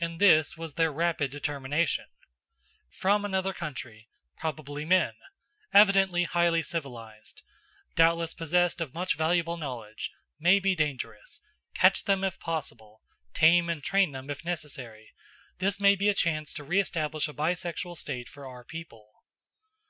And 0.00 0.18
this 0.22 0.56
was 0.56 0.72
their 0.72 0.90
rapid 0.90 1.30
determination: 1.30 2.06
"From 2.88 3.26
another 3.26 3.52
country. 3.52 4.08
Probably 4.38 4.86
men. 4.86 5.12
Evidently 5.74 6.24
highly 6.24 6.62
civilized. 6.62 7.42
Doubtless 7.94 8.32
possessed 8.32 8.80
of 8.80 8.94
much 8.94 9.16
valuable 9.18 9.58
knowledge. 9.58 10.12
May 10.38 10.60
be 10.60 10.74
dangerous. 10.74 11.40
Catch 11.74 12.04
them 12.04 12.24
if 12.24 12.38
possible; 12.40 13.02
tame 13.34 13.68
and 13.68 13.82
train 13.84 14.12
them 14.12 14.30
if 14.30 14.46
necessary 14.46 15.12
This 15.58 15.78
may 15.78 15.94
be 15.94 16.08
a 16.08 16.14
chance 16.14 16.54
to 16.54 16.64
re 16.64 16.80
establish 16.80 17.28
a 17.28 17.34
bi 17.34 17.52
sexual 17.52 17.94
state 17.94 18.30
for 18.30 18.46
our 18.46 18.64
people." 18.64 19.12